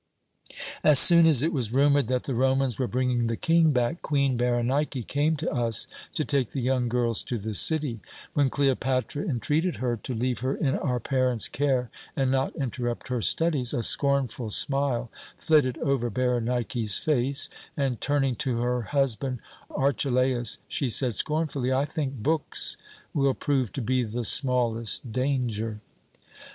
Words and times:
"As 0.83 0.97
soon 0.97 1.27
as 1.27 1.43
it 1.43 1.53
was 1.53 1.71
rumoured 1.71 2.07
that 2.07 2.23
the 2.23 2.33
Romans 2.33 2.79
were 2.79 2.87
bringing 2.87 3.27
the 3.27 3.37
King 3.37 3.69
back, 3.71 4.01
Queen 4.01 4.35
Berenike 4.35 5.05
came 5.07 5.35
to 5.35 5.51
us 5.53 5.87
to 6.15 6.25
take 6.25 6.53
the 6.53 6.59
young 6.61 6.89
girls 6.89 7.21
to 7.25 7.37
the 7.37 7.53
city. 7.53 7.99
When 8.33 8.49
Cleopatra 8.49 9.21
entreated 9.23 9.75
her 9.75 9.95
to 9.97 10.15
leave 10.15 10.39
her 10.39 10.55
in 10.55 10.75
our 10.75 10.99
parents' 10.99 11.47
care 11.47 11.91
and 12.15 12.31
not 12.31 12.55
interrupt 12.55 13.09
her 13.09 13.21
studies, 13.21 13.75
a 13.75 13.83
scornful 13.83 14.49
smile 14.49 15.11
flitted 15.37 15.77
over 15.77 16.09
Berenike's 16.09 16.97
face, 16.97 17.47
and 17.77 18.01
turning 18.01 18.35
to 18.37 18.59
her 18.61 18.81
husband 18.81 19.37
Archelaus, 19.69 20.57
she 20.67 20.89
said 20.89 21.15
scornfully, 21.15 21.71
'I 21.71 21.85
think 21.85 22.23
books 22.23 22.75
will 23.13 23.35
prove 23.35 23.71
to 23.73 23.83
be 23.83 24.01
the 24.01 24.25
smallest 24.25 25.11
danger.' 25.11 25.79